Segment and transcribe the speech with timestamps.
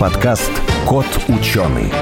[0.00, 0.50] подкаст
[0.88, 1.92] «Кот ученый».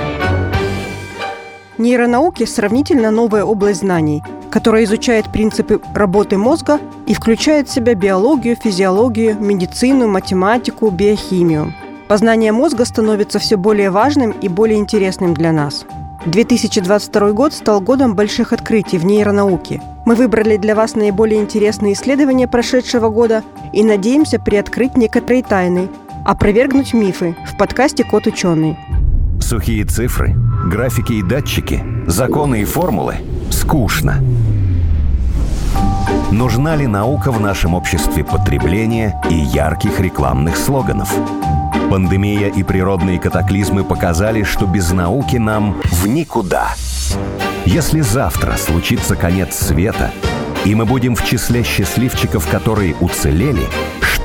[1.78, 4.22] Нейронауки– сравнительно новая область знаний,
[4.52, 11.74] которая изучает принципы работы мозга и включает в себя биологию, физиологию, медицину, математику, биохимию.
[12.06, 15.84] Познание мозга становится все более важным и более интересным для нас.
[16.24, 19.82] 2022 год стал годом больших открытий в нейронауке.
[20.04, 23.42] Мы выбрали для вас наиболее интересные исследования прошедшего года
[23.72, 25.88] и надеемся приоткрыть некоторые тайны,
[26.28, 28.76] опровергнуть мифы в подкасте «Кот ученый».
[29.40, 30.34] Сухие цифры,
[30.66, 33.14] графики и датчики, законы и формулы–
[33.50, 34.22] скучно.
[36.30, 41.10] Нужна ли наука в нашем обществе потребления и ярких рекламных слоганов?
[41.88, 46.74] Пандемия и природные катаклизмы показали, что без науки нам в никуда.
[47.64, 50.10] Если завтра случится конец света,
[50.66, 53.66] и мы будем в числе счастливчиков, которые уцелели,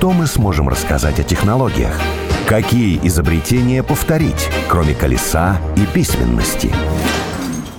[0.03, 1.97] что мы сможем рассказать о технологиях?
[2.45, 6.69] Какие изобретения повторить, кроме колеса и письменности?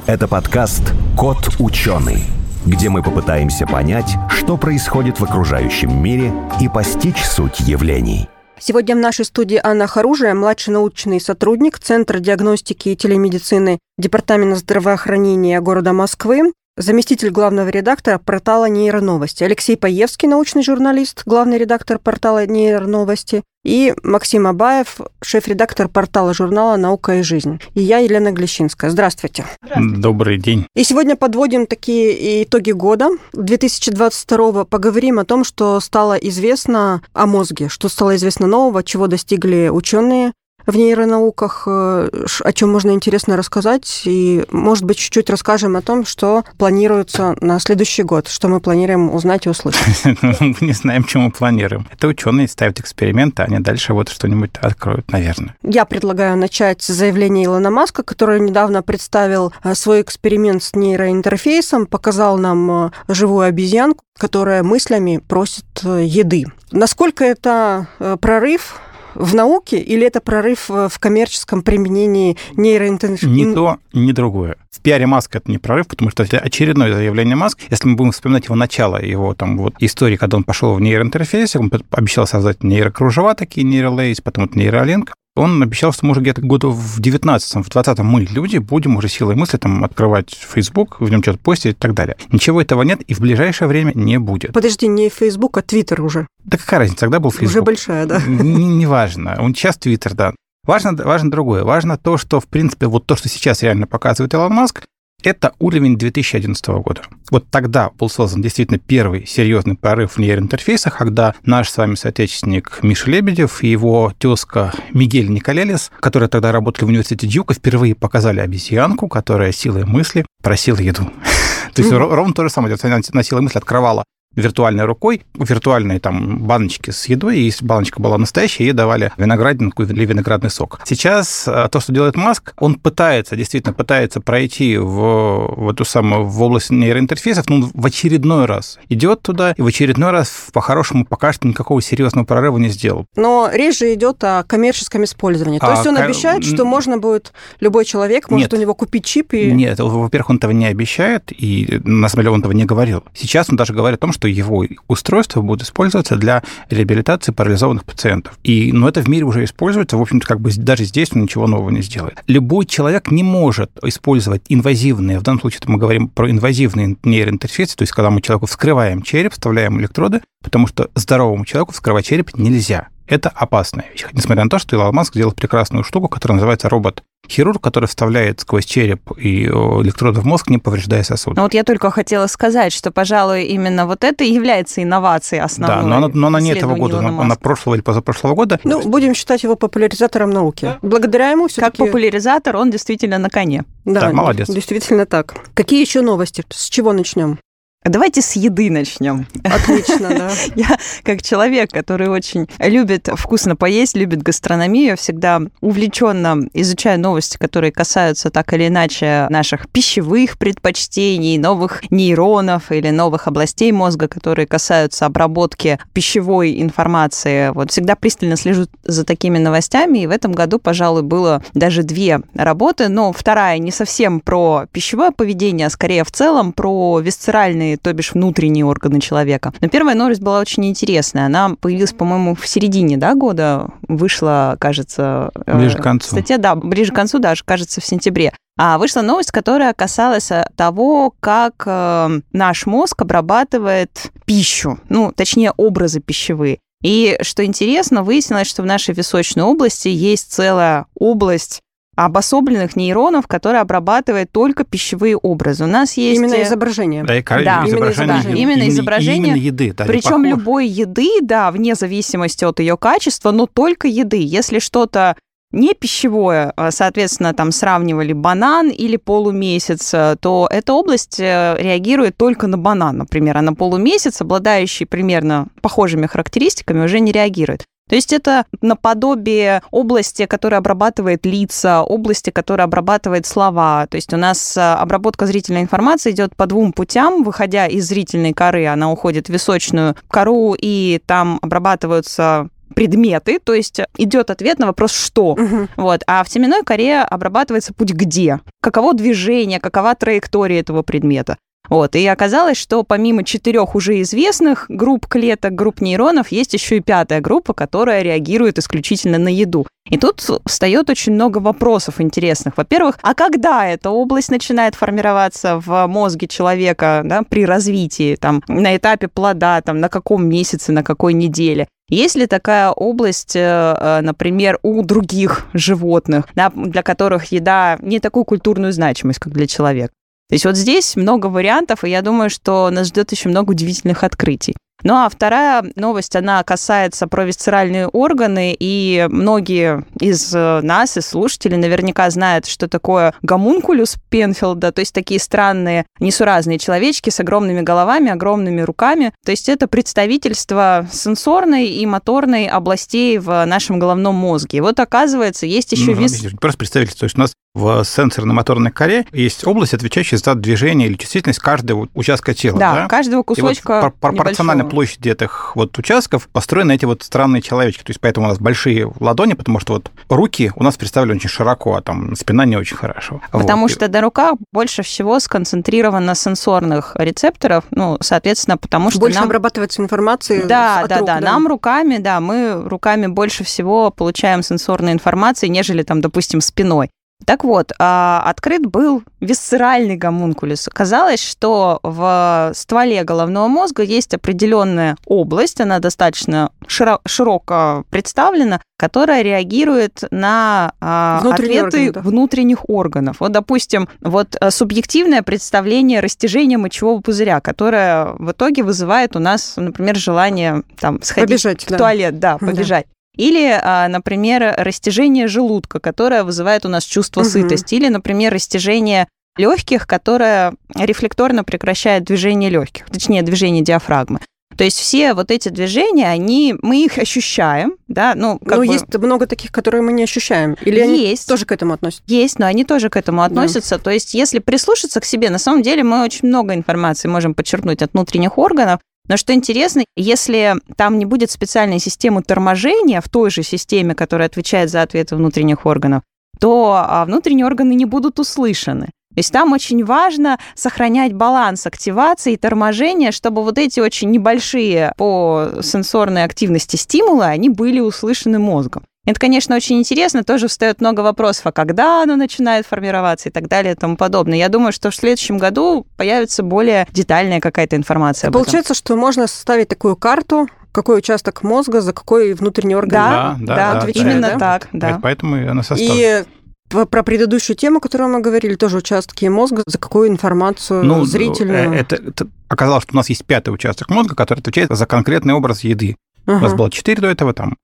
[0.07, 0.81] Это подкаст
[1.19, 2.23] «Кот ученый»,
[2.65, 6.33] где мы попытаемся понять, что происходит в окружающем мире
[6.63, 8.27] и постичь суть явлений.
[8.59, 15.61] Сегодня в нашей студии Анна Харужия, младший научный сотрудник Центра диагностики и телемедицины Департамента здравоохранения
[15.61, 23.43] города Москвы, заместитель главного редактора портала «Нейроновости», Алексей Паевский, научный журналист, главный редактор портала «Нейроновости»,
[23.65, 27.61] и Максим Абаев, шеф-редактор портала журнала «Наука и жизнь».
[27.73, 28.91] И я, Елена Глещинская.
[28.91, 29.47] Здравствуйте.
[29.63, 30.01] Здравствуйте.
[30.01, 30.67] Добрый день.
[30.75, 37.71] И сегодня подводим такие итоги года 2022 Поговорим о том, что стало известно о мозге,
[37.71, 40.33] что стало известно нового, чего достигли ученые
[40.67, 42.09] в нейронауках, э,
[42.41, 47.59] о чем можно интересно рассказать, и, может быть, чуть-чуть расскажем о том, что планируется на
[47.61, 50.05] следующий год, что мы планируем узнать и услышать.
[50.23, 51.87] Мы не знаем, что мы планируем.
[51.93, 55.57] Это ученые ставят эксперименты, они дальше вот что-нибудь откроют, наверное.
[55.63, 61.87] Я предлагаю начать с заявления Илона Маска, который недавно представил э, свой эксперимент с нейроинтерфейсом,
[61.87, 66.47] показал нам э, живую обезьянку, которая мыслями просит еды.
[66.71, 67.89] Насколько это
[68.21, 68.81] прорыв
[69.15, 73.49] в науке или это прорыв в коммерческом применении нейроинтенсивности?
[73.49, 74.57] Ни то, ни другое.
[74.71, 77.63] В пиаре Маска это не прорыв, потому что это очередное заявление Маска.
[77.71, 81.59] Если мы будем вспоминать его начало, его там вот истории, когда он пошел в нейроинтерфейсе,
[81.59, 85.15] он обещал создать нейрокружева такие, нейролейс, потом вот нейролинк.
[85.37, 89.09] Он обещал, что мы уже где-то году в 19-м, в 20-м мы, люди, будем уже
[89.09, 92.17] силой мысли там открывать Facebook, в нем что-то постить и так далее.
[92.31, 94.53] Ничего этого нет и в ближайшее время не будет.
[94.53, 96.29] Подожди, не Facebook, а Twitter уже.
[96.45, 97.51] Да какая разница, тогда был Facebook.
[97.51, 98.23] Уже большая, да.
[98.27, 99.37] Неважно.
[99.41, 100.35] Он сейчас Twitter, да.
[100.65, 101.65] Важно, важно другое.
[101.65, 104.85] Важно то, что, в принципе, вот то, что сейчас реально показывает Илон Маск,
[105.25, 107.03] это уровень 2011 года.
[107.31, 112.81] Вот тогда был создан действительно первый серьезный прорыв в нейроинтерфейсах, когда наш с вами соотечественник
[112.83, 118.41] Миша Лебедев и его тезка Мигель Николелес, которые тогда работали в университете Дьюка, впервые показали
[118.41, 121.11] обезьянку, которая силой мысли просила еду.
[121.75, 122.77] То есть ровно то же самое.
[122.83, 124.05] Она силой мысли открывала
[124.37, 129.83] виртуальной рукой, виртуальные там баночки с едой, и если баночка была настоящая, ей давали виноградинку
[129.83, 130.81] или виноградный сок.
[130.85, 136.25] Сейчас э, то, что делает Маск, он пытается, действительно пытается пройти в, в эту самую
[136.25, 141.05] в область нейроинтерфейсов, но он в очередной раз идет туда, и в очередной раз по-хорошему
[141.05, 143.07] пока что никакого серьезного прорыва не сделал.
[143.17, 145.59] Но речь же идет о коммерческом использовании.
[145.59, 148.59] То а, есть он обещает, что можно будет, любой человек может Нет.
[148.59, 149.51] у него купить чип и...
[149.51, 153.05] Нет, во-первых, он этого не обещает, и на самом деле он этого не говорил.
[153.15, 157.85] Сейчас он даже говорит о том, что что его устройство будет использоваться для реабилитации парализованных
[157.85, 158.39] пациентов.
[158.43, 161.47] И, ну, это в мире уже используется, в общем-то, как бы даже здесь он ничего
[161.47, 162.23] нового не сделает.
[162.27, 167.83] Любой человек не может использовать инвазивные, в данном случае мы говорим про инвазивные нейроинтерфейсы, то
[167.83, 172.89] есть когда мы человеку вскрываем череп, вставляем электроды, потому что здоровому человеку вскрывать череп нельзя.
[173.07, 174.07] Это опасная вещь.
[174.13, 178.41] Несмотря на то, что Илон Маск сделал прекрасную штуку, которая называется робот хирург, который вставляет
[178.41, 181.37] сквозь череп и электроды в мозг, не повреждая сосуды.
[181.37, 185.83] Ну вот я только хотела сказать, что, пожалуй, именно вот это и является инновацией основной.
[185.83, 188.61] Да, но она, но она не этого года, она, она прошлого или позапрошлого года.
[188.65, 190.65] Ну, будем считать его популяризатором науки.
[190.65, 190.79] Да.
[190.83, 193.65] Благодаря ему все Как популяризатор он действительно на коне.
[193.85, 194.49] Да, да, молодец.
[194.49, 195.35] Действительно так.
[195.55, 196.45] Какие еще новости?
[196.49, 197.39] С чего начнем?
[197.85, 199.27] Давайте с еды начнем.
[199.45, 200.31] Отлично, да.
[200.57, 207.73] Я, как человек, который очень любит вкусно поесть, любит гастрономию, всегда увлеченно изучаю новости, которые
[207.73, 215.05] касаются так или иначе наших пищевых предпочтений, новых нейронов или новых областей мозга, которые касаются
[215.05, 217.51] обработки пищевой информации.
[217.51, 222.23] Вот всегда пристально слежу за такими новостями, и в этом году, пожалуй, было даже две
[222.35, 227.77] работы, но вторая не совсем про пищевое поведение, а скорее в целом про висцеральные органы,
[227.77, 229.53] то бишь внутренние органы человека.
[229.61, 231.27] Но первая новость была очень интересная.
[231.27, 233.69] Она появилась, по-моему, в середине да, года.
[233.89, 235.31] Вышла, кажется...
[235.47, 236.09] Э, ближе к концу.
[236.09, 238.33] Статья, да, ближе к концу даже, кажется, в сентябре.
[238.57, 245.53] А вышла новость, которая касалась э, того, как э, наш мозг обрабатывает пищу, ну, точнее,
[245.57, 246.59] образы пищевые.
[246.83, 251.61] И что интересно, выяснилось, что в нашей височной области есть целая область
[251.97, 255.65] обособленных нейронов, которые обрабатывают только пищевые образы.
[255.65, 256.21] У нас есть...
[256.21, 257.05] Именно изображение.
[257.05, 257.65] Да, и да.
[257.67, 258.23] Именно изображение.
[258.23, 259.17] Именно, именно изображение.
[259.19, 259.75] Именно еды.
[259.77, 264.23] Да, Причем любой еды, да, вне зависимости от ее качества, но только еды.
[264.23, 265.17] Если что-то
[265.53, 272.49] не пищевое, а, соответственно, там сравнивали банан или полумесяц, то эта область э, реагирует только
[272.49, 277.67] на банан, например, а на полумесяц, обладающий примерно похожими характеристиками, уже не реагирует.
[277.89, 283.87] То есть это наподобие области, которая обрабатывает лица, области, которая обрабатывает слова.
[283.89, 287.25] То есть у нас э, обработка зрительной информации идет по двум путям.
[287.25, 293.81] Выходя из зрительной коры, она уходит в височную кору, и там обрабатываются предметы, то есть
[293.97, 295.33] идет ответ на вопрос «что?».
[295.33, 295.69] Угу.
[295.77, 296.03] Вот.
[296.07, 301.39] А в теменной коре обрабатывается путь «где?», каково движение, какова траектория этого предмета.
[301.69, 301.97] Вот.
[301.97, 307.21] И оказалось, что помимо четырех уже известных групп клеток, групп нейронов, есть еще и пятая
[307.21, 309.67] группа, которая реагирует исключительно на еду.
[309.89, 312.57] И тут встает очень много вопросов интересных.
[312.57, 318.77] Во-первых, а когда эта область начинает формироваться в мозге человека да, при развитии, там, на
[318.77, 321.69] этапе плода, там, на каком месяце, на какой неделе?
[321.91, 328.01] Есть ли такая область, э, э, например, у других животных, да, для которых еда не
[328.01, 329.93] такую культурную значимость, как для человека?
[330.29, 334.05] То есть вот здесь много вариантов, и я думаю, что нас ждет еще много удивительных
[334.05, 334.55] открытий.
[334.85, 341.07] Ну а вторая новость, она касается про висцеральные органы, и многие из э, нас, из
[341.07, 347.63] слушателей, наверняка знают, что такое гомункулюс Пенфилда, то есть такие странные, несуразные человечки с огромными
[347.63, 349.15] головами, огромными руками.
[349.25, 354.59] То есть это представительство сенсорной и моторной областей в нашем головном мозге.
[354.59, 356.27] И вот оказывается, есть еще ну, вис...
[356.39, 357.01] Просто представительство.
[357.01, 361.89] То есть у нас в сенсорно-моторной коре есть область, отвечающая за движение или чувствительность каждого
[361.95, 362.59] участка тела.
[362.59, 362.89] Да, да?
[362.89, 367.83] каждого кусочка и вот пропорционально площади этих вот участков построены эти вот странные человечки.
[367.83, 371.29] То есть поэтому у нас большие ладони, потому что вот руки у нас представлены очень
[371.29, 373.21] широко, а там спина не очень хорошо.
[373.31, 373.71] Потому вот.
[373.71, 379.27] что на руках больше всего сконцентрировано сенсорных рецепторов, ну, соответственно, потому что больше нам...
[379.27, 380.43] обрабатывается информации.
[380.43, 381.21] Да, да, рук, да, да.
[381.21, 386.91] Нам руками, да, мы руками больше всего получаем сенсорной информации, нежели там, допустим, спиной.
[387.27, 390.69] Так вот, а, открыт был висцеральный гомункулюс.
[390.73, 400.03] Казалось, что в стволе головного мозга есть определенная область, она достаточно широко представлена, которая реагирует
[400.11, 403.17] на а, ответы орган, внутренних органов.
[403.21, 409.55] Вот, допустим, вот а, субъективное представление растяжения мочевого пузыря, которое в итоге вызывает у нас,
[409.57, 411.79] например, желание там сходить побежать, в да.
[411.79, 412.87] туалет, да, побежать.
[413.17, 417.29] Или, а, например, растяжение желудка, которое вызывает у нас чувство угу.
[417.29, 417.75] сытости.
[417.75, 424.21] Или, например, растяжение легких, которое рефлекторно прекращает движение легких, точнее, движение диафрагмы.
[424.57, 428.67] То есть все вот эти движения, они, мы их ощущаем, да, ну, как но бы...
[428.67, 430.57] есть много таких, которые мы не ощущаем.
[430.61, 430.89] Или есть.
[430.89, 432.05] они тоже к этому относятся?
[432.07, 433.79] Есть, но они тоже к этому относятся.
[433.79, 433.85] Да.
[433.85, 437.83] То есть если прислушаться к себе, на самом деле мы очень много информации можем подчеркнуть
[437.83, 443.31] от внутренних органов, но что интересно, если там не будет специальной системы торможения в той
[443.31, 446.03] же системе, которая отвечает за ответы внутренних органов,
[446.41, 448.87] то а, внутренние органы не будут услышаны.
[449.15, 454.93] То есть там очень важно сохранять баланс активации и торможения, чтобы вот эти очень небольшие
[454.97, 458.85] по сенсорной активности стимулы, они были услышаны мозгом.
[459.05, 463.49] Это, конечно, очень интересно, тоже встает много вопросов, а когда оно начинает формироваться и так
[463.49, 464.39] далее и тому подобное.
[464.39, 468.31] Я думаю, что в следующем году появится более детальная какая-то информация.
[468.31, 473.57] Получается, что можно составить такую карту, какой участок мозга за какой внутренний орган да, да,
[473.57, 474.07] да, отвечает.
[474.07, 474.39] Именно да?
[474.39, 474.99] так, да.
[475.03, 476.21] Поэтому она составлена.
[476.21, 476.25] И
[476.69, 481.73] про предыдущую тему, о которой мы говорили, тоже участки мозга, за какую информацию ну, зрительную?
[481.73, 485.35] Э, это, это оказалось, что у нас есть пятый участок мозга, который отвечает за конкретный
[485.35, 485.97] образ еды.
[486.27, 486.39] Ага.
[486.39, 487.55] У нас было четыре до этого, там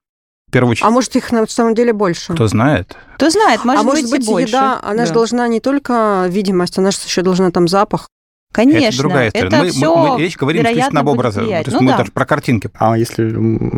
[0.51, 0.85] первую очередь.
[0.85, 2.33] А может, их на самом деле больше?
[2.33, 2.95] Кто знает.
[3.15, 5.05] Кто знает, может а может быть, быть еда, она да.
[5.05, 8.07] же должна не только видимость, она же еще должна там запах.
[8.51, 9.47] Конечно, это другая история.
[9.47, 11.39] Это мы, все мы, мы речь говорим исключительно об образе.
[11.39, 11.97] То есть ну, мы да.
[11.99, 12.69] даже про картинки.
[12.73, 13.23] А если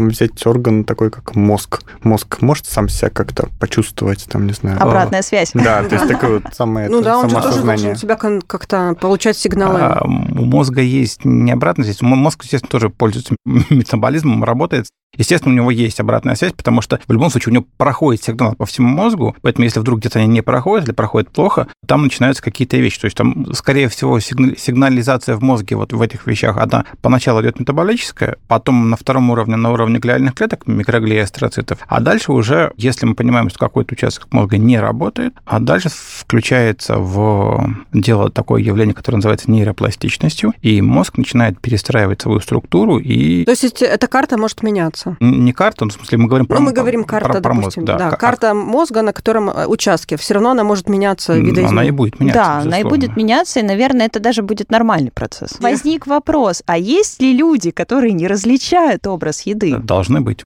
[0.10, 4.82] взять орган такой, как мозг, мозг может сам себя как-то почувствовать, там, не знаю.
[4.82, 5.52] Обратная а, связь.
[5.54, 9.38] Да, то есть такое вот самое Ну да, он же тоже должен себя как-то получать
[9.38, 9.80] сигналы.
[9.80, 12.02] А, у мозга есть не обратная связь.
[12.02, 17.12] Мозг, естественно, тоже пользуется метаболизмом, работает Естественно, у него есть обратная связь, потому что в
[17.12, 20.42] любом случае у него проходит сигнал по всему мозгу, поэтому если вдруг где-то они не
[20.42, 23.00] проходят или проходят плохо, там начинаются какие-то вещи.
[23.00, 27.60] То есть там, скорее всего, сигнализация в мозге вот в этих вещах, она поначалу идет
[27.60, 33.06] метаболическая, потом на втором уровне, на уровне глиальных клеток, микроглия астроцитов, а дальше уже, если
[33.06, 38.96] мы понимаем, что какой-то участок мозга не работает, а дальше включается в дело такое явление,
[38.96, 43.46] которое называется нейропластичностью, и мозг начинает перестраивать свою структуру и...
[43.46, 45.03] То есть эта карта может меняться?
[45.20, 46.60] Не карта, ну, в смысле, мы говорим про...
[46.60, 47.98] Ну, мы говорим карта, про, про мозг, да.
[47.98, 48.12] да.
[48.12, 51.70] Карта мозга, на котором э, участке, все равно она может меняться видоизмененно.
[51.70, 52.78] Она и будет меняться, Да, безусловно.
[52.78, 55.60] она и будет меняться, и, наверное, это даже будет нормальный процесс.
[55.60, 59.76] Возник вопрос, а есть ли люди, которые не различают образ еды?
[59.78, 60.44] Должны быть.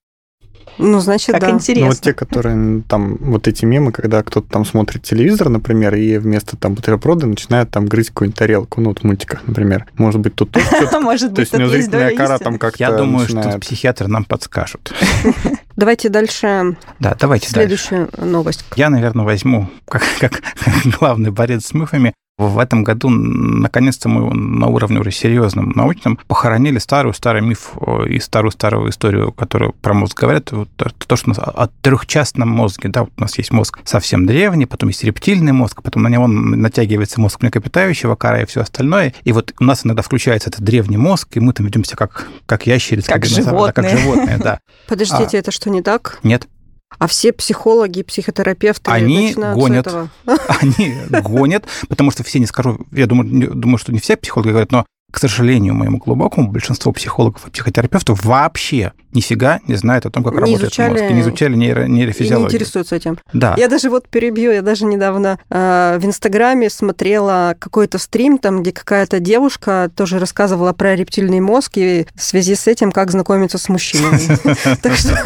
[0.78, 1.50] Ну, значит, как да.
[1.50, 1.86] интересно.
[1.86, 6.18] Ну, вот те, которые там, вот эти мемы, когда кто-то там смотрит телевизор, например, и
[6.18, 9.86] вместо там бутерброда начинает там грызть какую-нибудь тарелку, ну, вот в мультиках, например.
[9.96, 10.66] Может быть, тут тоже
[11.00, 14.92] Может быть, тут есть кора там как-то Я думаю, что психиатры нам подскажут.
[15.76, 16.76] Давайте дальше.
[16.98, 18.64] Да, давайте Следующую новость.
[18.74, 20.42] Я, наверное, возьму как, как
[20.98, 26.78] главный борец с мифами в этом году, наконец-то, мы на уровне уже серьезном научном похоронили
[26.78, 27.72] старую-старый миф
[28.08, 30.52] и старую-старую историю, которую про мозг говорят.
[30.52, 34.24] Вот то, что у нас о трехчастном мозге, да, вот у нас есть мозг совсем
[34.24, 39.14] древний, потом есть рептильный мозг, потом на него натягивается мозг млекопитающего, кора и все остальное.
[39.24, 42.68] И вот у нас иногда включается этот древний мозг, и мы там ведемся как, как
[42.68, 43.66] ящерицы, как, как животные.
[43.66, 44.60] Да, как животные, да.
[44.88, 46.20] Подождите, а, это что, не так?
[46.22, 46.46] Нет.
[46.98, 50.10] А все психологи, психотерапевты они гонят, этого.
[50.60, 54.72] Они гонят, потому что все не скажу, я думаю, думаю, что не все психологи говорят,
[54.72, 60.22] но к сожалению, моему глубокому, большинство психологов и психотерапевтов вообще нифига не знают о том,
[60.22, 62.48] как не работает изучали, мозг, и не изучали нейро, нейрофизиологию.
[62.48, 63.18] И не интересуются этим.
[63.32, 63.54] Да.
[63.56, 68.72] Я даже вот перебью, я даже недавно э, в Инстаграме смотрела какой-то стрим, там, где
[68.72, 73.68] какая-то девушка тоже рассказывала про рептильный мозг и в связи с этим, как знакомиться с
[73.68, 74.18] мужчинами.
[74.82, 75.18] Так что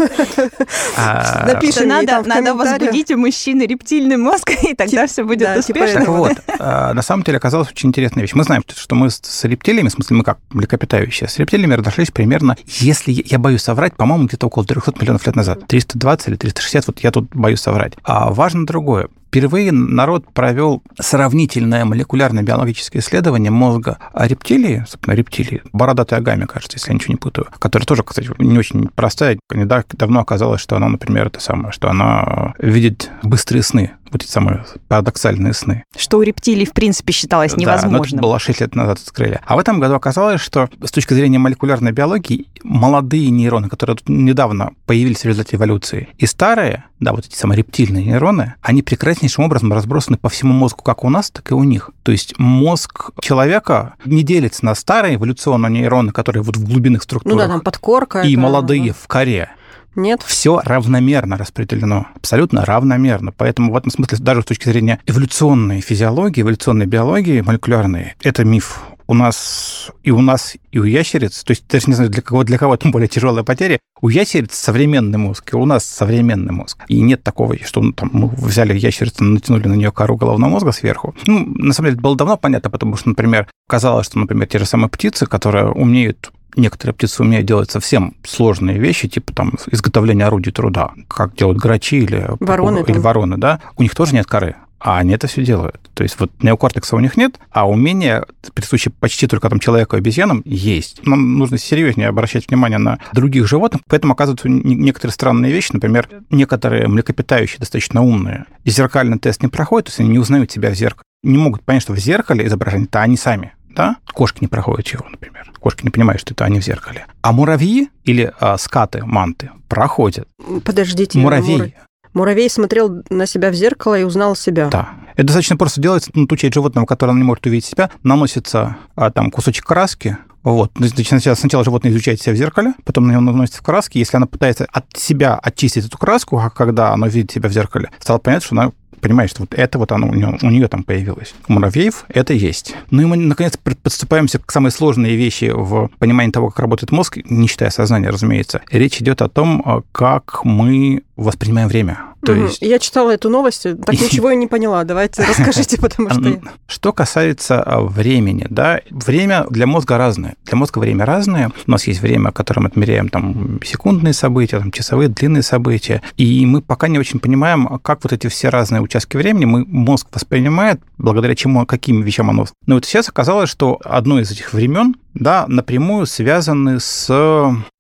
[0.96, 6.00] а, напиши Надо возбудить у мужчины рептильный мозг, и тогда все будет успешно.
[6.00, 8.34] Так вот, а, на самом деле оказалась очень интересная вещь.
[8.34, 12.10] Мы знаем, что мы с рептилией рептилиями, в смысле мы как млекопитающие, с рептилиями разошлись
[12.10, 15.66] примерно, если я боюсь соврать, по-моему, где-то около 300 миллионов лет назад.
[15.66, 17.94] 320 или 360, вот я тут боюсь соврать.
[18.04, 19.08] А важно другое.
[19.28, 26.94] Впервые народ провел сравнительное молекулярно-биологическое исследование мозга рептилии, собственно, рептилии, бородатой агами, кажется, если я
[26.94, 29.38] ничего не путаю, которая тоже, кстати, не очень простая.
[29.50, 34.30] Недавно давно оказалось, что она, например, это самое, что она видит быстрые сны, вот эти
[34.30, 35.84] самые парадоксальные сны.
[35.96, 37.92] Что у рептилий, в принципе, считалось невозможным.
[37.92, 39.40] Да, но это было 6 лет назад открыли.
[39.46, 44.08] А в этом году оказалось, что с точки зрения молекулярной биологии, молодые нейроны, которые тут
[44.08, 49.44] недавно появились в результате эволюции, и старые, да, вот эти самые рептильные нейроны, они прекраснейшим
[49.44, 51.90] образом разбросаны по всему мозгу, как у нас, так и у них.
[52.02, 57.36] То есть мозг человека не делится на старые эволюционные нейроны, которые вот в глубинных структурах.
[57.36, 58.20] Ну да, там подкорка.
[58.22, 58.96] И это, молодые да.
[59.00, 59.50] в коре.
[59.94, 60.22] Нет.
[60.22, 63.32] Все равномерно распределено, абсолютно равномерно.
[63.32, 68.80] Поэтому в этом смысле даже с точки зрения эволюционной физиологии, эволюционной биологии, молекулярной, это миф
[69.06, 72.44] у нас и у нас, и у ящериц, то есть даже не знаю, для кого,
[72.44, 76.78] для кого там более тяжелая потеря, у ящериц современный мозг, и у нас современный мозг.
[76.88, 80.72] И нет такого, что ну, там, мы взяли ящерицу, натянули на нее кору головного мозга
[80.72, 81.14] сверху.
[81.26, 84.58] Ну, на самом деле, это было давно понятно, потому что, например, казалось, что, например, те
[84.58, 90.26] же самые птицы, которые умеют некоторые птицы умеют делать совсем сложные вещи, типа там изготовление
[90.26, 94.56] орудий труда, как делают грачи или вороны, или вороны да, у них тоже нет коры
[94.82, 95.80] а они это все делают.
[95.94, 100.00] То есть вот неокортекса у них нет, а умения, присущие почти только там человеку и
[100.00, 101.06] обезьянам, есть.
[101.06, 106.88] Нам нужно серьезнее обращать внимание на других животных, поэтому оказываются некоторые странные вещи, например, некоторые
[106.88, 110.74] млекопитающие достаточно умные, и зеркальный тест не проходит, то есть они не узнают себя в
[110.74, 113.96] зеркале, не могут понять, что в зеркале изображение-то они сами, да?
[114.12, 115.50] Кошки не проходят его, например.
[115.60, 117.06] Кошки не понимают, что это они в зеркале.
[117.22, 120.28] А муравьи или а, скаты, манты проходят.
[120.64, 121.18] Подождите.
[121.18, 121.74] Муравей.
[122.14, 124.68] Муравей смотрел на себя в зеркало и узнал себя.
[124.68, 124.90] Да.
[125.14, 126.10] Это достаточно просто делается.
[126.14, 130.72] Ну, ту часть животного, которое не может увидеть себя, наносится а, там кусочек краски, вот.
[130.76, 133.98] Значит, сначала животное изучает себя в зеркале, потом на него наносится краски.
[133.98, 137.90] Если она пытается от себя очистить эту краску, а когда она видит себя в зеркале,
[138.00, 140.84] стало понятно, что она понимаешь, что вот это вот оно у нее, у нее там
[140.84, 141.34] появилось.
[141.48, 142.74] У муравьев это есть.
[142.90, 147.18] Ну и мы, наконец, подступаемся к самой сложной вещи в понимании того, как работает мозг,
[147.24, 148.62] не считая сознания, разумеется.
[148.70, 151.98] Речь идет о том, э, как мы воспринимаем время.
[152.24, 152.46] То Мгм.
[152.46, 154.84] есть Я читала эту новость, так ничего и не поняла.
[154.84, 156.40] Давайте расскажите, потому что...
[156.66, 160.36] Что касается а, времени, да, время для мозга разное.
[160.44, 161.52] Для мозга время разное.
[161.66, 166.02] У нас есть время, которым отмеряем там секундные события, там, часовые, длинные события.
[166.16, 169.64] И мы пока не очень понимаем, а как вот эти все разные участки времени мы,
[169.64, 172.46] мозг воспринимает, благодаря чему, каким вещам оно.
[172.66, 177.10] Но вот сейчас оказалось, что одно из этих времен да, напрямую связаны с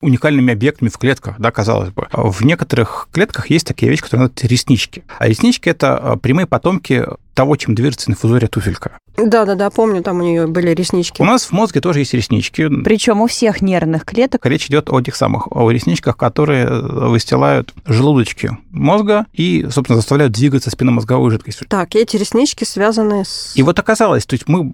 [0.00, 2.06] уникальными объектами в клетках, да, казалось бы.
[2.12, 5.04] В некоторых клетках есть такие вещи, которые называются реснички.
[5.18, 8.98] А реснички– это а, прямые потомки того, чем движется инфузория туфелька.
[9.16, 11.20] Да-да-да, помню, там у нее были реснички.
[11.20, 12.68] У нас в мозге тоже есть реснички.
[12.82, 18.56] Причем у всех нервных клеток Речь идет о тех самых о ресничках, которые выстилают желудочки
[18.70, 21.60] мозга и, собственно, заставляют двигаться спинномозговую жидкость.
[21.68, 23.52] Так, эти реснички связаны с...
[23.54, 24.72] И вот оказалось, то есть мы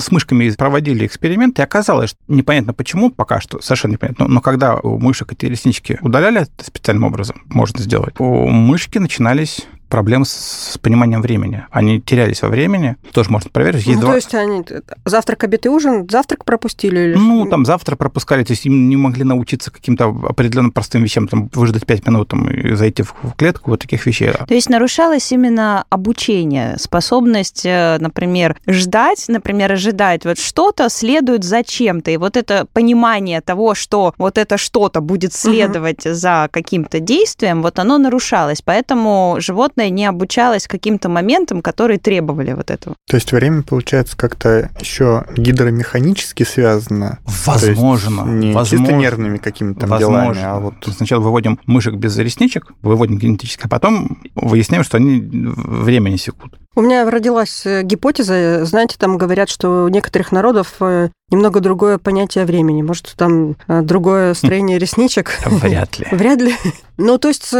[0.00, 4.76] с мышками проводили эксперимент, и оказалось, что непонятно почему, пока что совершенно непонятно, но когда
[4.76, 11.20] у мышек эти реснички удаляли специальным образом, можно сделать, у мышки начинались проблемы с, пониманием
[11.20, 11.64] времени.
[11.70, 13.86] Они терялись во времени, тоже можно проверить.
[13.86, 14.64] Есть Ну, два- То есть они
[15.04, 18.96] завтрак, обед и ужин, завтрак пропустили или Ну, там завтра пропускали, то есть им не
[18.96, 23.70] могли научиться каким-то определенным простым вещам, там, выждать 5 минут там, и зайти в клетку,
[23.72, 24.30] вот таких вещей.
[24.30, 31.62] То есть нарушалось именно обучение, способность, э, например, ждать, например, ожидать вот что-то следует за
[31.64, 32.10] чем-то.
[32.10, 37.78] И вот это понимание того, что вот это что-то будет следовать за каким-то действием, вот
[37.78, 38.62] оно нарушалось.
[38.62, 39.36] Поэтому
[39.80, 42.96] животное не обучалось каким-то моментам, которые требовали вот этого.
[43.08, 47.18] То есть время, получается, как-то еще гидромеханически связано.
[47.46, 48.22] Возможно.
[48.22, 48.78] Не возможно.
[48.78, 50.34] чисто нервными какими-то там Возможно.
[50.34, 50.74] делами, а вот...
[50.96, 56.58] Сначала выводим мышек без ресничек, выводим генетически, а потом выясняем, что они время не секут.
[56.76, 61.98] У меня родилась э, гипотеза, знаете, там говорят, что у некоторых народов э, немного другое
[61.98, 62.82] понятие времени.
[62.82, 65.36] Может, там э, другое строение ресничек?
[65.46, 66.06] Вряд ли.
[66.12, 66.54] Вряд ли.
[66.96, 67.52] Ну, то есть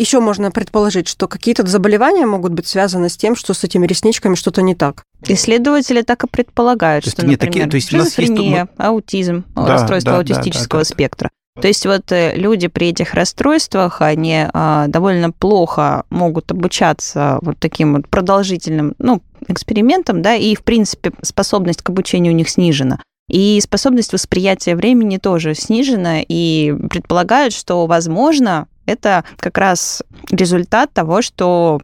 [0.00, 4.34] еще можно предположить, что какие-то заболевания могут быть связаны с тем, что с этими ресничками
[4.34, 5.04] что-то не так.
[5.26, 8.68] Исследователи так и предполагают, То есть что, нет, например, такие- то есть нас есть шизофрения,
[8.78, 10.94] аутизм, Да, расстройство да, да, аутистического да, да, да.
[10.94, 11.30] спектра.
[11.60, 17.58] То есть вот э, люди при этих расстройствах, они а, довольно плохо могут обучаться вот
[17.58, 23.00] таким вот продолжительным, ну, экспериментам, да, и, в принципе, способность к обучению у них снижена.
[23.28, 31.22] И способность восприятия времени тоже снижена, и предполагают, что, возможно, это как раз результат того,
[31.22, 31.80] что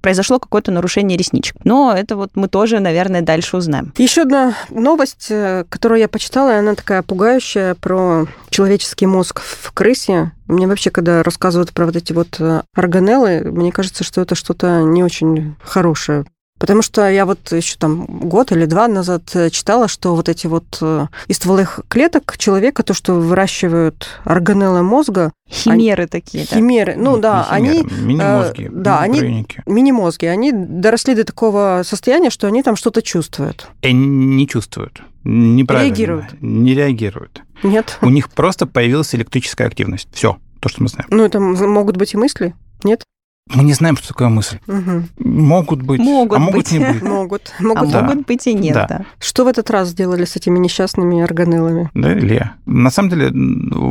[0.00, 1.56] произошло какое-то нарушение ресничек.
[1.64, 3.92] Но это вот мы тоже, наверное, дальше узнаем.
[3.96, 10.32] Еще одна новость, э, которую я почитала, она такая пугающая про человеческий мозг в крысе.
[10.46, 14.82] Мне вообще, когда рассказывают про вот эти вот э, органеллы, мне кажется, что это что-то
[14.82, 16.24] не очень хорошее.
[16.64, 20.46] Потому что я вот еще там год или два назад э, читала, что вот эти
[20.46, 26.56] вот э, из стволовых клеток человека, то, что выращивают органеллы мозга, Химеры такие, да.
[26.56, 28.64] химеры, ну Не да, химеры, они Мини-мозги.
[28.64, 33.68] э, да, они- мини-мозги, они доросли до такого состояния, что они там что-то чувствуют.
[33.82, 35.02] И не чувствуют.
[35.22, 35.88] Неправильно.
[35.90, 36.26] Реагируют.
[36.40, 37.42] Не реагируют.
[37.62, 37.98] Нет?
[38.00, 40.08] У них просто появилась электрическая активность.
[40.14, 41.08] Все, то, что мы знаем.
[41.10, 42.54] Ну, это могут быть и мысли?
[42.84, 43.04] Нет?
[43.52, 44.58] Мы не знаем, что такое мысль.
[44.66, 45.08] Мгм.
[45.18, 46.72] Могут быть, Могут а могут быть.
[46.72, 47.02] не быть.
[47.02, 47.52] Могут.
[47.58, 47.90] А Могут.
[47.90, 48.02] Да.
[48.02, 48.86] могут быть и нет, Да.
[48.88, 49.04] да.
[49.18, 51.90] Что в этот раз сделали с этими несчастными органеллами?
[51.92, 52.54] Да, Илья?
[52.64, 53.26] На самом деле,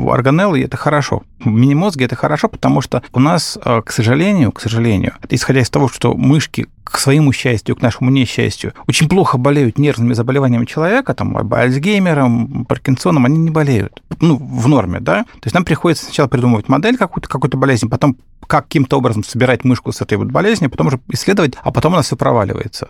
[0.10, 1.22] органеллы– это хорошо.
[1.46, 5.88] Мини-мозги– это хорошо, потому что у нас, э, к сожалению, к сожалению, исходя из того,
[5.88, 11.36] что мышки к своему счастью, к нашему несчастью, очень плохо болеют нервными заболеваниями человека, там,
[11.54, 14.02] Альцгеймером, Паркинсоном, они не болеют.
[14.20, 15.24] Ну, в норме, да?
[15.24, 19.92] То есть нам приходится сначала придумывать модель какую-то, какую-то болезнь, потом каким-то образом собирать мышку
[19.92, 22.90] с этой вот болезнью, потом уже исследовать, а потом у нас все проваливается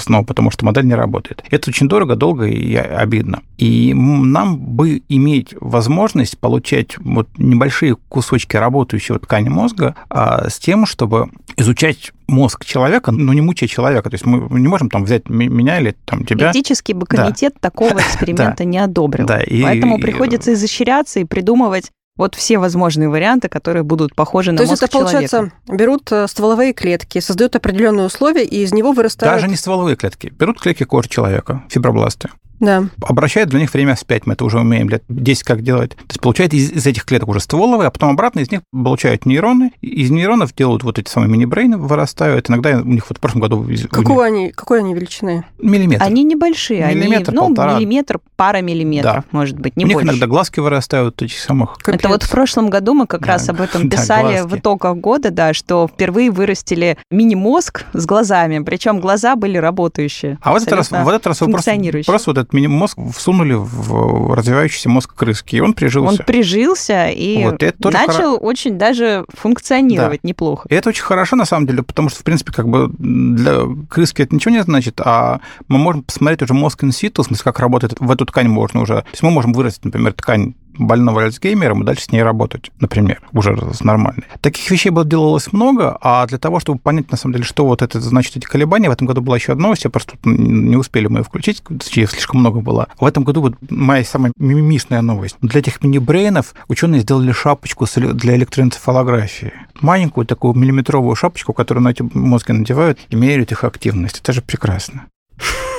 [0.00, 1.44] снова, потому что модель не работает.
[1.50, 3.42] Это очень дорого, долго и обидно.
[3.58, 10.86] И нам бы иметь возможность получать вот небольшие кусочки работающего ткани мозга а, с тем,
[10.86, 14.08] чтобы изучать мозг человека, но не мучая человека.
[14.10, 16.50] То есть мы не можем там взять меня или там тебя.
[16.50, 19.26] Этический бы комитет такого эксперимента не одобрил.
[19.26, 24.52] Да, и- Поэтому и- приходится изощряться и придумывать вот все возможные варианты, которые будут похожи
[24.52, 25.56] на То есть мозг это, получается, человека.
[25.66, 29.34] берут э, стволовые клетки, создают определенные условия, и из него вырастают...
[29.34, 30.28] Даже не стволовые клетки.
[30.28, 32.28] Берут клетки кожи человека, фибробласты,
[32.60, 32.84] Да.
[33.06, 34.26] обращают для них время вспять.
[34.26, 35.90] Мы это уже умеем лет 10 как делать.
[35.96, 39.26] То есть получают из, из этих клеток уже стволовые, а потом обратно из них получают
[39.26, 39.72] нейроны.
[39.80, 42.48] Из нейронов делают вот эти самые мини-брейны, вырастают.
[42.50, 43.66] Иногда у них вот в прошлом году...
[43.90, 45.44] Какого они, какой они величины?
[45.58, 46.02] Миллиметр.
[46.04, 47.76] Они небольшие, Миллиметр, они, ну, полтора.
[47.76, 49.24] миллиметр, пара миллиметров, Да.
[49.30, 50.08] может быть, не у них больше.
[50.08, 51.76] иногда глазки вырастают этих самых...
[51.82, 52.10] Это Капец.
[52.10, 54.48] вот в прошлом году мы как Да, раз об этом да, писали глазки.
[54.48, 60.38] в итогах года, да, что впервые вырастили мини-мозг с глазами, причем глаза были работающие.
[60.42, 61.72] А вот этот раз, вот этот раз вы просто,
[62.06, 66.20] просто вот этот мини-мозг всунули в развивающийся мозг крыски, и он прижился.
[66.20, 70.68] Он прижился и Вот, и начал очень даже функционировать неплохо.
[70.70, 74.22] И это очень хорошо, на самом деле, потому что, в принципе, как бы для крыски
[74.22, 77.94] это ничего не значит, а мы можем посмотреть уже мозг инситу, в смысле, как работает
[77.98, 78.94] в эту ткань можно уже.
[78.94, 83.20] То есть мы можем вырастить, например, ткань больного Альцгеймером и дальше с ней работать, например,
[83.32, 84.24] уже с нормальной.
[84.40, 87.82] Таких вещей было делалось много, а для того, чтобы понять, на самом деле, что вот
[87.82, 91.06] это значит эти колебания, в этом году была еще одна новость, я просто не успели
[91.06, 92.88] мы ее включить, точнее, слишком много было.
[92.98, 95.36] В этом году вот моя самая мимимисная новость.
[95.40, 99.52] Для этих мини-брейнов ученые сделали шапочку для электроэнцефалографии.
[99.80, 104.20] Маленькую такую миллиметровую шапочку, которую на эти мозги надевают и меряют их активность.
[104.20, 105.06] Это же прекрасно.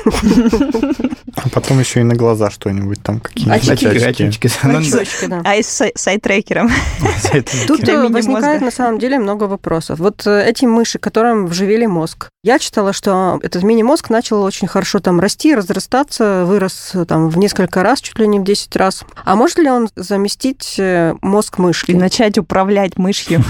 [1.36, 3.88] А потом еще и на глаза что-нибудь там какие-нибудь Очки.
[3.88, 4.50] очки.
[4.64, 5.42] Ну, Точки, да.
[5.44, 6.70] А и с сайт-трекером.
[7.68, 10.00] Тут э, возникает на самом деле много вопросов.
[10.00, 12.30] Вот э, эти мыши, которым вживили мозг.
[12.44, 17.38] Я читала, что этот мини-мозг начал очень хорошо там расти, разрастаться, вырос э, там в
[17.38, 19.04] несколько раз, чуть ли не в 10 раз.
[19.26, 20.80] А может ли он заместить
[21.22, 21.92] мозг мышки?
[21.92, 23.44] И начать управлять мышью.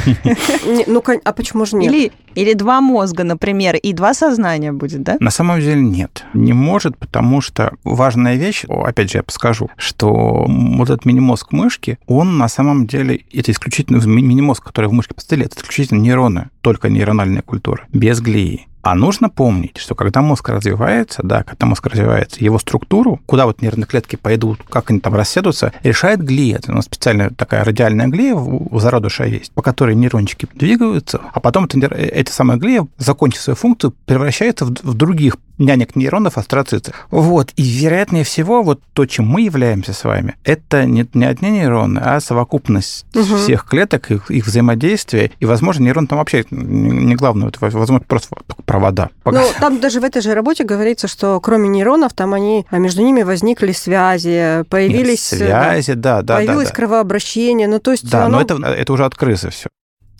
[0.88, 1.94] Ну, а почему же нет?
[1.94, 5.18] Или, или два мозга, например, и два сознания будет, да?
[5.20, 6.24] На самом деле нет.
[6.34, 11.98] Не может, потому что важная вещь, опять же, я подскажу, что вот этот мини-мозг мышки,
[12.08, 16.50] он на самом деле, это исключительно ми- мини-мозг, который в мышке поставили, это исключительно нейроны,
[16.62, 18.68] только нейрональная культура, без глии.
[18.86, 23.64] А нужно помнить, что когда мозг развивается, да, когда мозг развивается, его структуру, куда вот
[23.64, 26.58] нервные клетки пойдут, как они там расседутся, решает глия.
[26.58, 31.40] Это у нас специальная такая радиальная глия у зародыша есть, по которой нейрончики двигаются, а
[31.40, 36.38] потом эта, нейр- эта самая глия, закончив свою функцию, превращается в, в других нянек нейронов,
[36.38, 36.94] астроциты.
[37.12, 37.52] Вот.
[37.56, 42.00] И вероятнее всего, вот то, чем мы являемся с вами, это не, не одни нейроны,
[42.04, 43.38] а совокупность Мгм.
[43.38, 45.32] всех клеток, их, их взаимодействие.
[45.40, 49.10] И, возможно, нейрон там вообще не, главное, это, возможно, просто провода.
[49.24, 52.78] Пока- Ну, там даже в этой же работе говорится, что кроме нейронов, там они, а
[52.78, 55.32] между ними возникли связи, Нет, появились...
[55.34, 56.36] э, связи, да, да, да.
[56.38, 56.74] появилось да.
[56.76, 57.68] кровообращение.
[57.68, 59.68] Ну, то есть Да, оно но это, это уже от крысы все,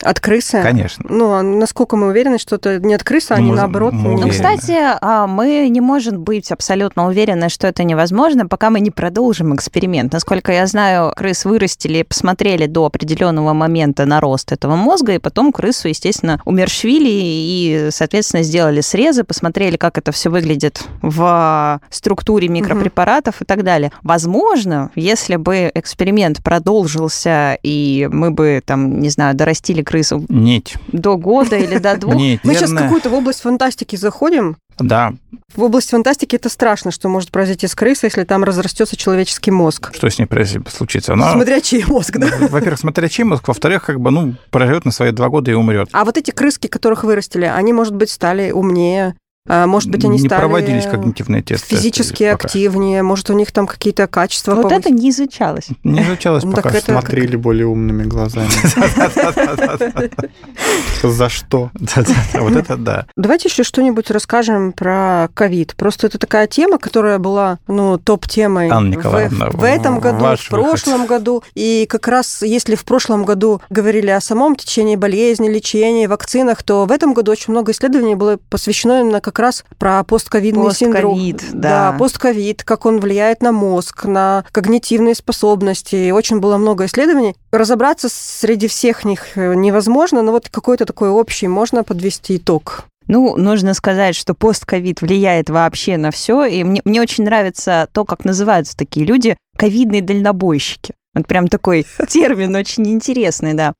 [0.02, 0.62] от крысы.
[0.62, 1.04] конечно.
[1.08, 3.92] Ну, а насколько мы уверены, что это не от крысы, а не Мы- наоборот.
[3.92, 8.70] мы не- Ну, кстати, а, мы не можем быть абсолютно уверены, что это невозможно, пока
[8.70, 10.12] мы не продолжим эксперимент.
[10.12, 15.52] Насколько я знаю, крыс вырастили, посмотрели до определенного момента на рост этого мозга, и потом
[15.52, 23.40] крысу, естественно, умерщвили и, соответственно, сделали срезы, посмотрели, как это все выглядит в структуре микропрепаратов
[23.42, 23.92] и так далее.
[24.02, 30.76] Возможно, если бы эксперимент продолжился, и мы бы, там, не знаю, дорастили крысу Нить.
[30.88, 34.56] до года или до двух, Нить, Мы сейчас в какую-то в область фантастики заходим.
[34.78, 35.14] Да,
[35.54, 39.90] В область фантастики это страшно, что может произойти с крысой, если там разрастется человеческий мозг.
[39.94, 41.14] что с ней произойдет, случится?
[41.14, 42.26] Она, Смотря чей мозг, да?
[42.50, 45.88] во-первых, смотря чей мозг, во-вторых, как бы, ну, проживет на свои два года и умрет.
[45.92, 49.14] А вот эти крыски, которых вырастили, они, может быть, стали умнее,
[49.48, 51.76] может быть, они не стали проводились когнитивные тесты.
[51.76, 52.46] физически пока.
[52.46, 55.00] активнее, может, у них там какие-то качества Вот это повысились.
[55.02, 55.66] не изучалось.
[55.84, 58.48] Не изучалось Ну, пока это- Смотрели более умными глазами.
[61.02, 61.70] За что?
[62.34, 63.06] Вот это да.
[63.16, 65.74] Давайте еще что-нибудь расскажем про ковид.
[65.76, 71.42] Просто это такая тема, которая была, ну, топ-темой в, этом году, в прошлом году.
[71.54, 76.84] И как раз, если в прошлом году говорили о самом течении болезни, лечении, вакцинах, то
[76.86, 81.14] в этом году очень много исследований было посвящено именно как раз про постковидный синдром.
[81.14, 81.96] Постковид, да.
[81.98, 86.10] постковид, как он влияет на мозг, на когнитивные способности.
[86.10, 87.34] Очень было много исследований.
[87.52, 92.84] Разобраться среди всех них э, невозможно, но вот какой-то такой общий можно подвести итог.
[93.08, 98.04] Ну, нужно сказать, что постковид влияет вообще на все, и мне, мне очень нравится то,
[98.04, 100.94] как называются такие люди, ковидные дальнобойщики.
[101.14, 103.74] Вот прям такой термин очень интересный, да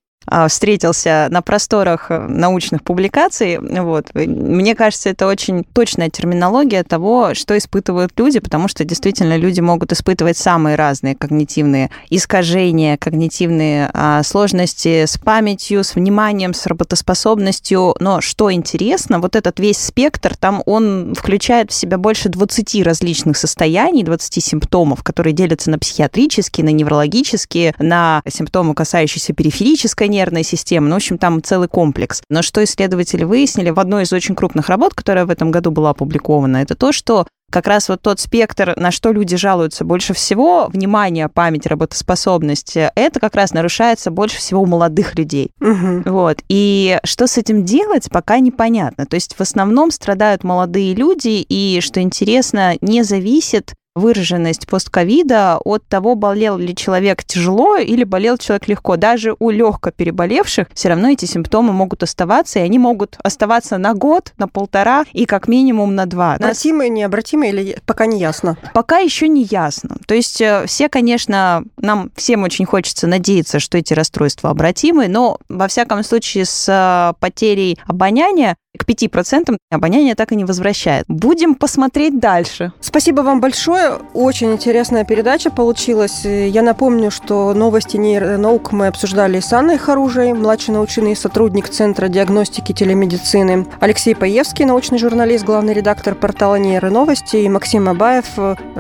[0.49, 3.59] встретился на просторах э, научных публикаций.
[3.59, 4.07] Вот.
[4.15, 9.93] Мне кажется, это очень точная терминология того, что испытывают люди, потому что действительно люди могут
[9.93, 17.95] испытывать самые разные когнитивные искажения, когнитивные а, сложности с памятью, с вниманием, с работоспособностью.
[18.01, 23.37] Но что интересно, вот этот весь спектр, там он включает в себя больше 20 различных
[23.37, 30.89] состояний, 20 симптомов, которые делятся на психиатрические, на неврологические, на симптомы, касающиеся периферической нервной системы.
[30.89, 32.23] Ну, в общем, там целый комплекс.
[32.31, 35.91] Но что исследователи выяснили в одной из очень крупных работ, которая в этом году была
[35.91, 40.67] опубликована, это то, что как раз вот тот спектр, на что люди жалуются больше всего,
[40.67, 45.51] внимание, память, работоспособность, это как раз нарушается больше всего у молодых людей.
[45.61, 46.03] Мгм.
[46.07, 46.39] Вот.
[46.49, 49.07] И что с этим делать, пока непонятно.
[49.07, 55.87] То есть в основном страдают молодые люди, и, что интересно, не зависит выраженность постковида от
[55.89, 58.97] того, болел ли человек тяжело или болел человек легко.
[58.97, 63.95] Даже у легко переболевших все равно эти симптомы могут оставаться, и они могут оставаться на
[63.95, 66.35] год, на полтора и как минимум на два.
[66.35, 68.59] Обратимые, необратимые или пока не ясно?
[68.75, 69.97] Пока еще не ясно.
[70.07, 75.39] То есть э, все, конечно, нам всем очень хочется надеяться, что эти расстройства обратимы, но
[75.49, 81.05] во всяком случае с э, потерей обоняния к 5% обоняние так и не возвращает.
[81.09, 82.73] Будем посмотреть дальше.
[82.81, 83.99] Спасибо вам большое.
[84.15, 86.25] Очень интересная передача получилась.
[86.25, 92.73] Я напомню, что новости нейронаук мы обсуждали с Анной Харужей, младший научный сотрудник Центра диагностики
[92.73, 98.27] телемедицины, Алексей Паевский, научный журналист, главный редактор портала Нейроновости, и Максим Абаев,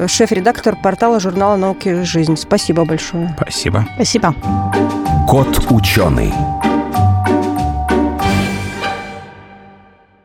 [0.06, 2.36] шеф-редактор портала журнала «Науки и жизнь».
[2.36, 3.34] Спасибо большое.
[3.36, 3.86] Спасибо.
[3.96, 4.34] Спасибо.
[5.28, 6.32] Кот ученый.